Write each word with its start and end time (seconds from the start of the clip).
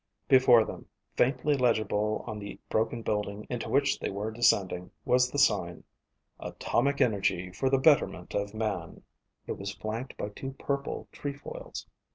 Before 0.27 0.65
them, 0.65 0.87
faintly 1.15 1.53
legible 1.53 2.23
on 2.25 2.39
the 2.39 2.59
broken 2.69 3.03
building 3.03 3.45
into 3.51 3.69
which 3.69 3.99
they 3.99 4.09
were 4.09 4.31
descending 4.31 4.89
was 5.05 5.29
the 5.29 5.37
sign: 5.37 5.83
ATOMIC 6.39 6.99
ENERGY 7.01 7.51
FOR 7.51 7.69
THE 7.69 7.77
BETTERMENT 7.77 8.33
OF 8.33 8.55
MAN 8.55 9.03
It 9.45 9.59
was 9.59 9.75
flanked 9.75 10.17
by 10.17 10.29
two 10.29 10.53
purple 10.53 11.07
trefoils. 11.11 11.85